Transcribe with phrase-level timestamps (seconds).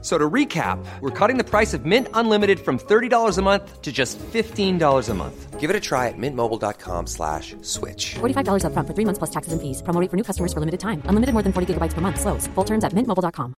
[0.00, 3.82] F- So to recap, we're cutting the price of Mint Unlimited from $30 a month
[3.82, 5.58] to just $15 a month.
[5.58, 8.14] Give it a try at mintmobile.com slash switch.
[8.20, 9.82] $45 upfront for three months plus taxes and fees.
[9.82, 11.02] Promo rate for new customers for limited time.
[11.06, 12.20] Unlimited more than 40 gigabytes per month.
[12.20, 12.46] Slows.
[12.54, 13.54] Full terms at mintmobile.com.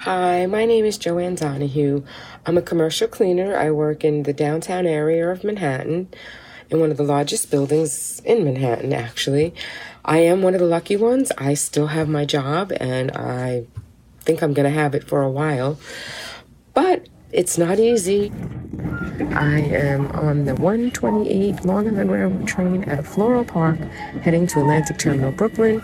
[0.00, 2.02] Hi, my name is Joann Donahue.
[2.44, 3.56] I'm a commercial cleaner.
[3.56, 6.08] I work in the downtown area of Manhattan,
[6.70, 9.54] in one of the largest buildings in Manhattan, actually.
[10.04, 11.32] I am one of the lucky ones.
[11.38, 13.66] I still have my job, and I
[14.20, 15.78] think I'm going to have it for a while.
[16.74, 18.32] But it's not easy.
[19.34, 23.78] I am on the 128 Long Island Railroad train at Floral Park,
[24.22, 25.82] heading to Atlantic Terminal, Brooklyn.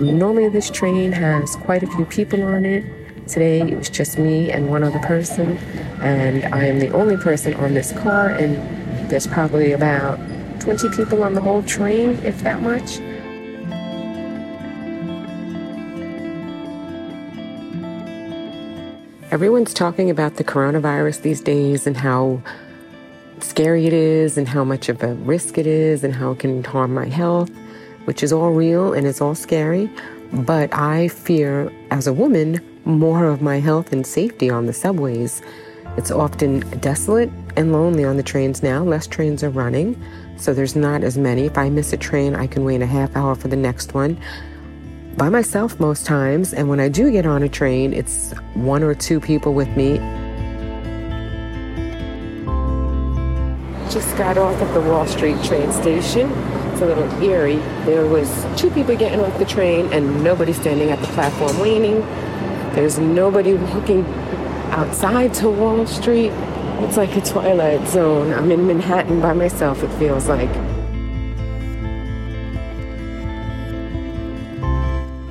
[0.00, 2.84] Normally, this train has quite a few people on it.
[3.26, 5.58] Today, it was just me and one other person,
[6.00, 8.77] and I am the only person on this car, and
[9.08, 10.18] there's probably about
[10.60, 12.98] 20 people on the whole train, if that much.
[19.30, 22.42] Everyone's talking about the coronavirus these days and how
[23.40, 26.64] scary it is and how much of a risk it is and how it can
[26.64, 27.50] harm my health,
[28.04, 29.90] which is all real and it's all scary.
[30.32, 35.42] But I fear, as a woman, more of my health and safety on the subways.
[35.98, 38.84] It's often desolate and lonely on the trains now.
[38.84, 40.00] Less trains are running,
[40.36, 41.46] so there's not as many.
[41.46, 44.16] If I miss a train, I can wait a half hour for the next one
[45.16, 46.54] by myself most times.
[46.54, 49.96] And when I do get on a train, it's one or two people with me.
[53.90, 56.30] Just got off at the Wall Street train station.
[56.70, 57.56] It's a little eerie.
[57.86, 62.02] There was two people getting off the train and nobody standing at the platform waiting.
[62.76, 64.04] There's nobody walking
[64.78, 66.30] outside to Wall Street.
[66.82, 68.32] It's like a twilight zone.
[68.32, 70.48] I'm in Manhattan by myself, it feels like.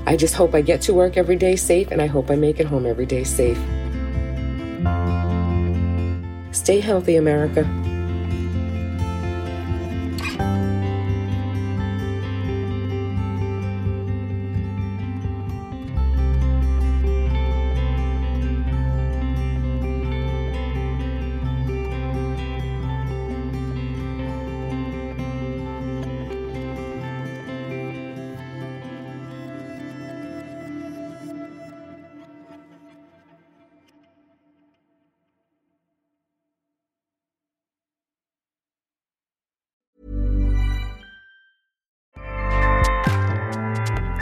[0.06, 2.60] I just hope I get to work every day safe and I hope I make
[2.60, 3.58] it home every day safe.
[6.52, 7.64] Stay healthy, America.